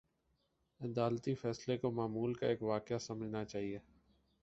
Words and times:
عدالتی 0.79 1.35
فیصلے 1.35 1.77
کو 1.77 1.91
معمول 1.91 2.33
کا 2.33 2.47
ایک 2.47 2.63
واقعہ 2.63 2.97
سمجھنا 2.97 3.45
چاہیے۔ 3.45 3.79